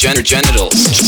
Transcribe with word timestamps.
genitals. 0.00 0.99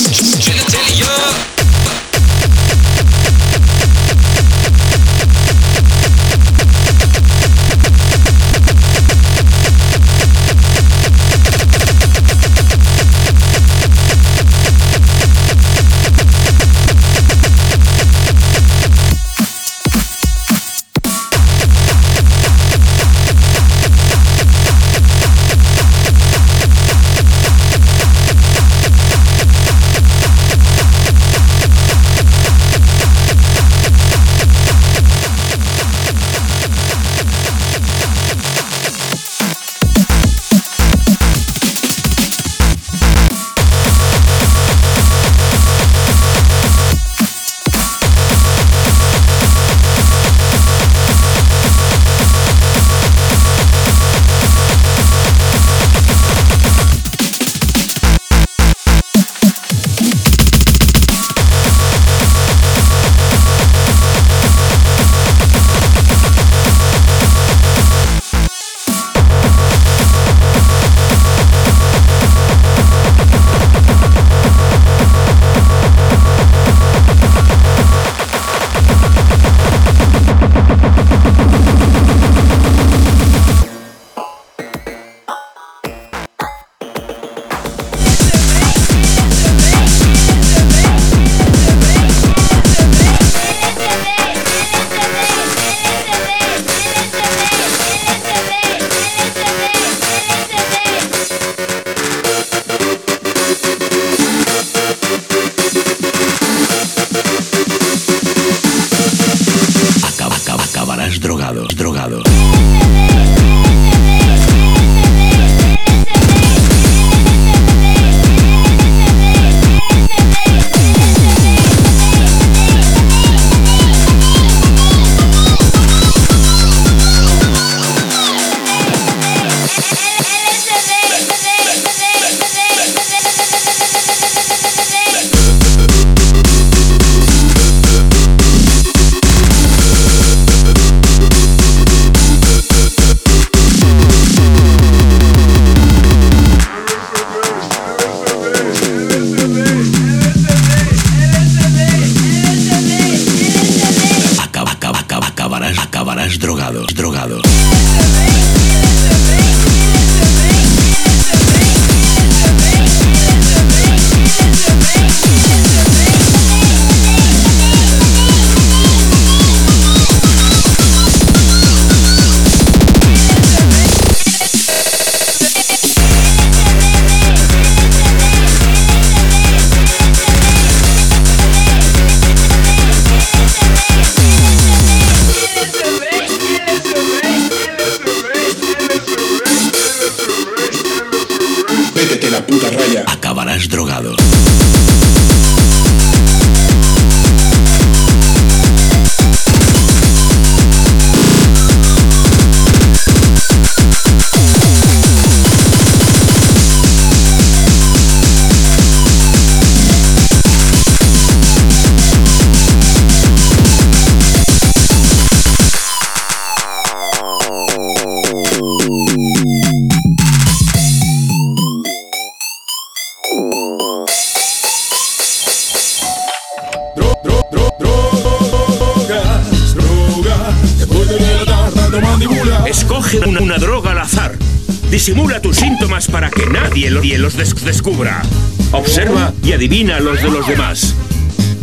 De 240.21 240.31
los 240.31 240.47
demás. 240.47 240.95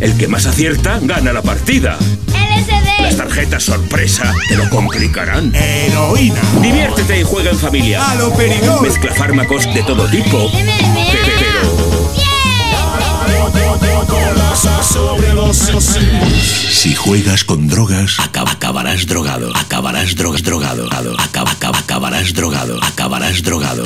El 0.00 0.16
que 0.16 0.26
más 0.26 0.46
acierta 0.46 0.98
gana 1.02 1.32
la 1.32 1.42
partida. 1.42 1.96
LSD. 2.28 3.02
Las 3.02 3.16
tarjetas 3.16 3.62
sorpresa 3.62 4.32
te 4.48 4.56
lo 4.56 4.68
complicarán. 4.70 5.54
Heroína. 5.54 6.40
Diviértete 6.60 7.20
y 7.20 7.22
juega 7.22 7.50
en 7.50 7.58
familia. 7.58 8.10
Aloperidol. 8.10 8.82
Mezcla 8.82 9.12
fármacos 9.14 9.72
de 9.72 9.82
todo 9.84 10.06
tipo. 10.08 10.50
Si 16.70 16.94
juegas 16.94 17.44
con 17.44 17.68
drogas, 17.68 18.16
acabarás 18.18 19.06
drogado, 19.06 19.54
acabarás 19.56 20.14
drogas 20.16 20.42
drogado, 20.42 20.88
acaba, 21.18 21.52
acabarás 21.78 22.32
drogado, 22.34 22.82
acabarás 22.82 23.42
drogado, 23.42 23.84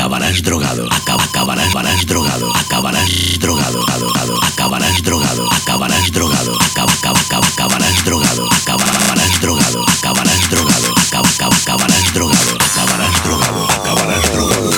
acabarás 0.00 0.40
drogado, 0.42 0.88
acabarás 0.88 1.74
varás 1.74 2.06
drogado, 2.06 2.50
acabarás 2.56 3.38
drogado, 3.38 3.84
acabarás 3.84 5.02
drogado, 5.02 5.46
acabarás 5.52 6.10
drogado, 6.10 6.54
acabarás 6.62 7.20
drogado, 7.20 7.36
acabarás 7.52 8.02
drogado, 8.02 8.48
acabarás 8.48 9.40
drogado, 9.42 9.84
acabarás 9.92 10.50
drogado, 10.50 10.88
acabarás 11.60 12.14
drogado, 12.14 12.56
acabarás 12.64 13.22
drogado, 13.22 13.66
acabarás 13.68 14.32
drogado. 14.32 14.70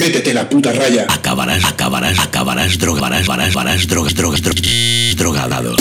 Métete 0.00 0.34
la 0.34 0.48
puta 0.48 0.72
raya. 0.72 1.06
Acabarás, 1.08 1.64
acabarás, 1.64 2.18
acabarás, 2.18 2.78
drogarás, 2.78 3.28
varás, 3.28 3.54
varás, 3.54 3.86
drogas, 3.86 4.14
drogas, 4.14 4.42
drogas, 4.42 5.16
drogadado. 5.16 5.76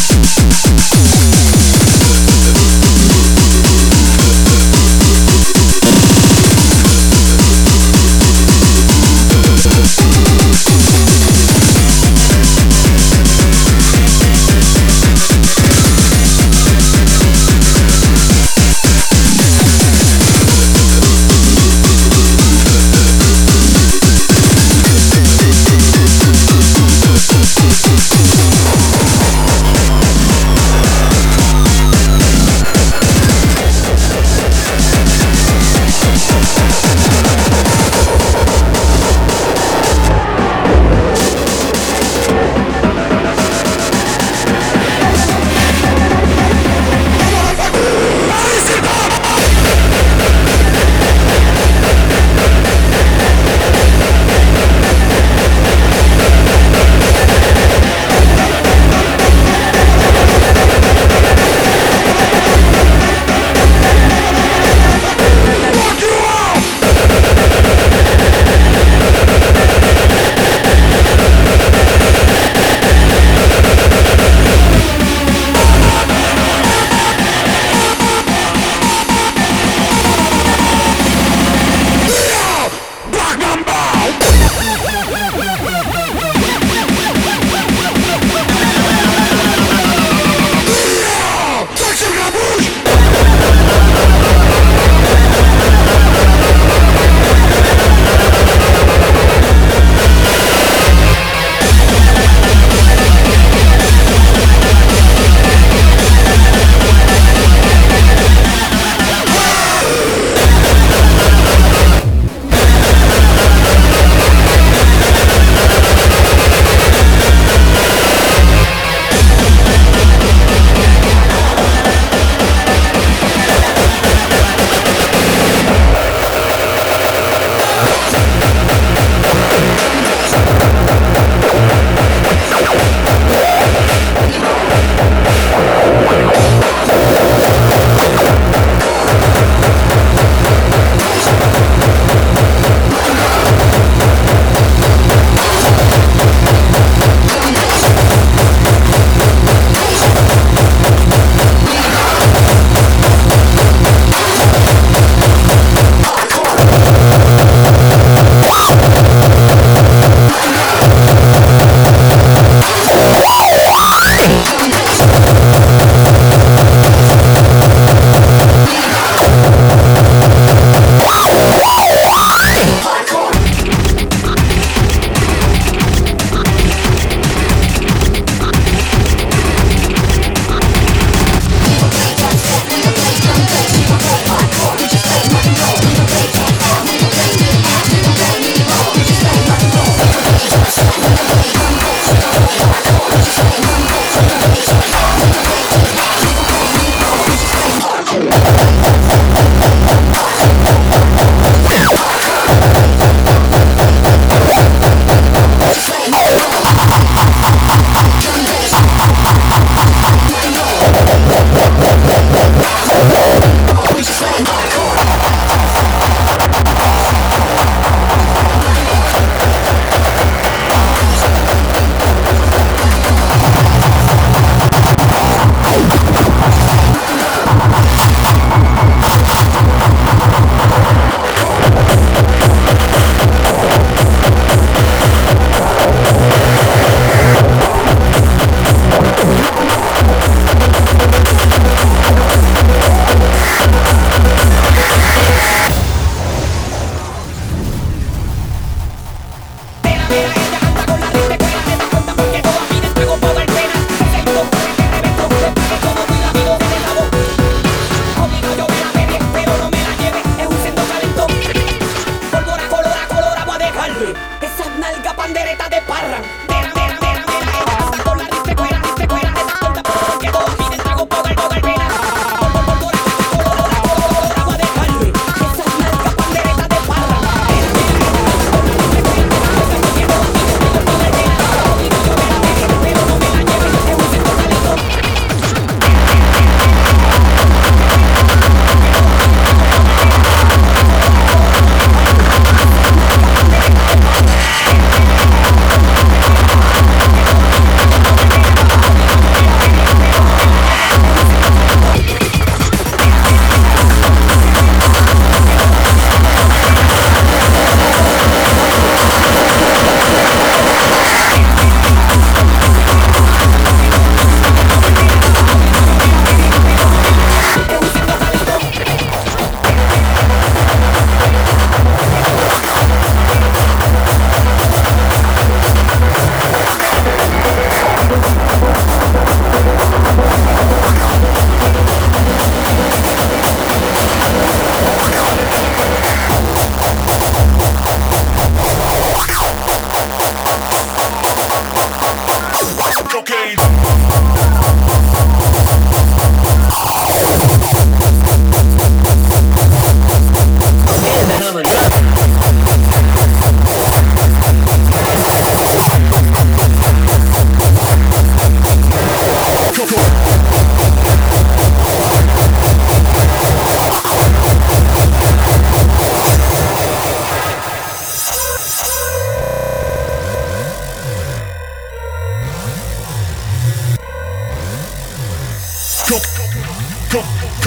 Thank 0.00 0.22
you. 4.62 4.67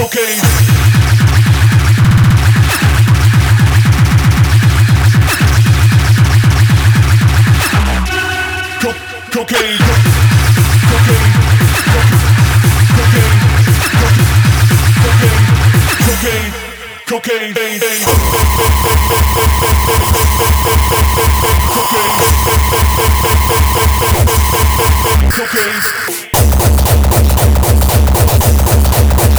cocaine. 0.02 0.62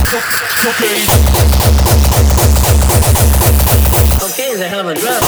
Okay, 0.02 0.18
it's 4.50 4.60
a 4.60 4.68
hell 4.68 4.80
of 4.80 4.88
a 4.88 4.94
drop. 4.94 5.22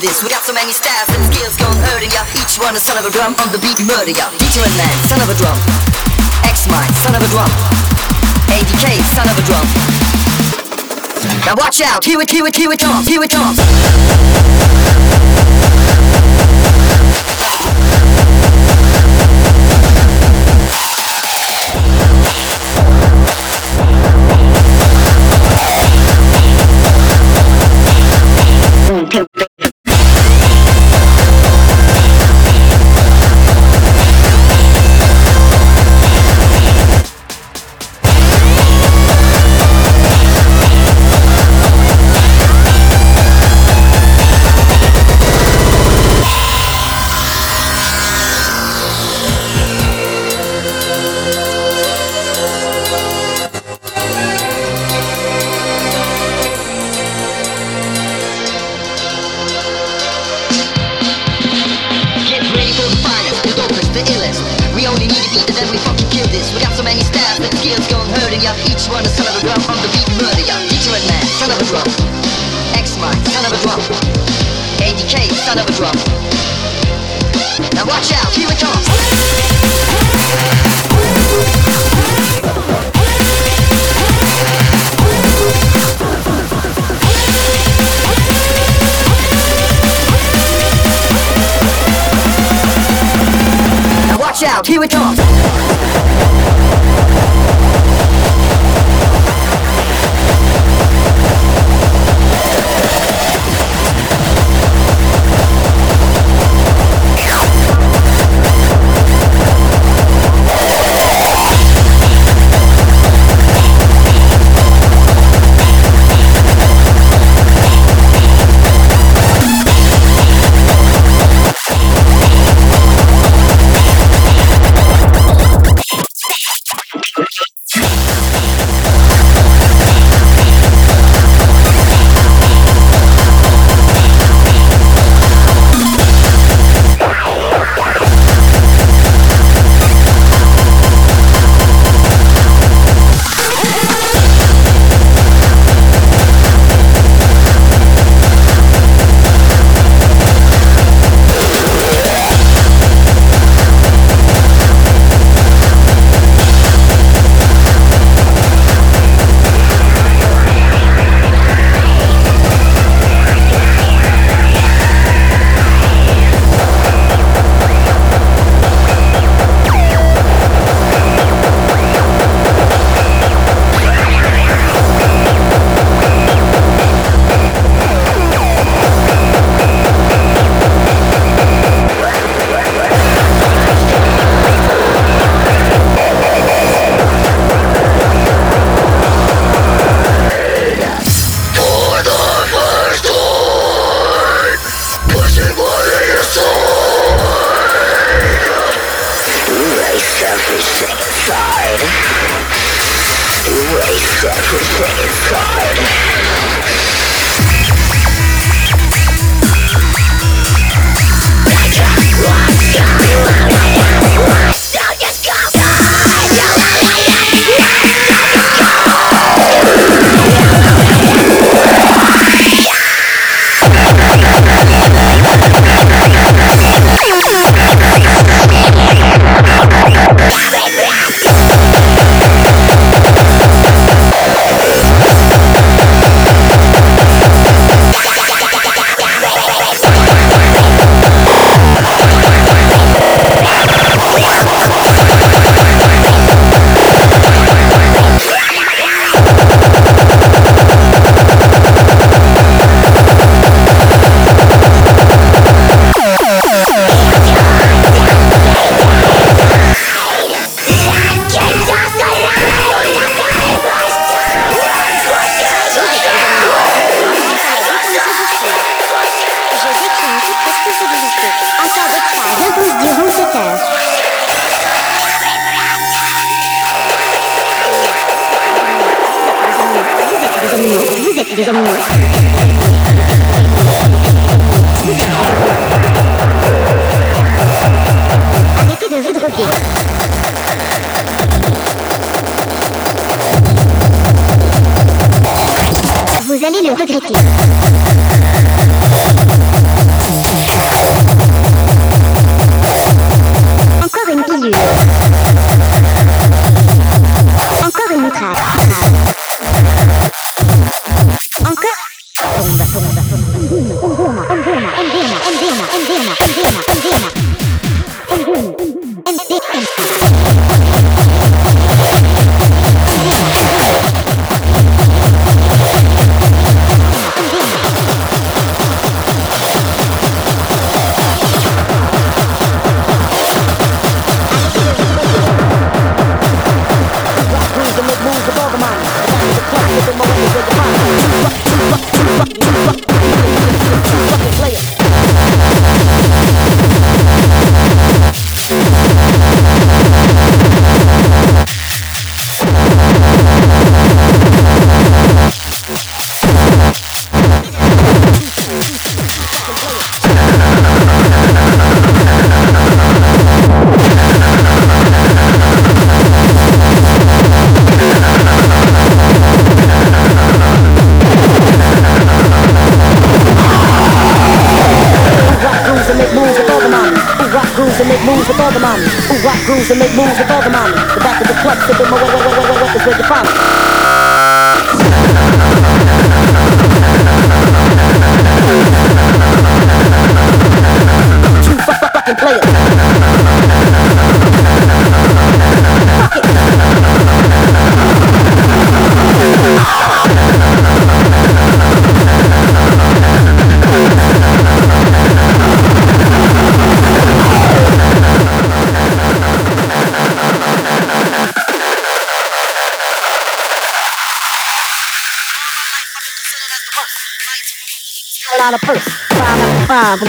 this. 0.00 0.22
We 0.22 0.28
got 0.28 0.44
so 0.44 0.52
many 0.52 0.72
styles 0.72 1.08
and 1.14 1.24
skills 1.32 1.56
gone 1.56 1.76
hurting 1.88 2.10
ya. 2.10 2.24
Each 2.36 2.58
one 2.58 2.74
a 2.76 2.80
son 2.80 2.98
of 2.98 3.04
a 3.06 3.10
drum 3.10 3.34
on 3.40 3.48
the 3.52 3.58
beat 3.58 3.78
murder 3.86 4.12
ya. 4.12 4.28
Featuring 4.36 4.74
man, 4.76 4.96
son 5.08 5.20
of 5.22 5.28
a 5.30 5.36
drum. 5.36 5.56
X 6.44 6.68
Mind, 6.68 6.92
son 7.00 7.14
of 7.14 7.22
a 7.22 7.28
drum. 7.32 7.50
ADK, 8.50 8.86
son 9.14 9.28
of 9.28 9.36
a 9.38 9.44
drum. 9.46 9.66
Now 11.46 11.54
watch 11.56 11.80
out, 11.80 12.04
here 12.04 12.20
it, 12.20 12.30
here 12.30 12.46
it, 12.46 12.56
here 12.56 12.72
it 12.72 12.80
comes, 12.80 13.06
here 13.06 13.22
it 13.22 13.30
comes. 13.30 13.56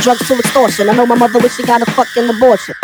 drugs 0.07 0.25
to 0.25 0.35
extortion. 0.35 0.89
I 0.89 0.93
know 0.93 1.05
my 1.05 1.15
mother 1.15 1.37
wish 1.39 1.57
she 1.57 1.63
got 1.63 1.81
a 1.81 1.91
fucking 1.91 2.29
abortion. 2.29 2.75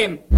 same. 0.00 0.29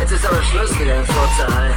Jetzt 0.00 0.12
ist 0.12 0.26
aber 0.26 0.42
Schluss 0.42 0.78
mit 0.78 0.88
deinem 0.88 1.04
Vorzahl. 1.06 1.73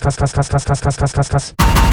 cas, 0.00 1.12
cas, 1.12 1.28
cas. 1.28 1.91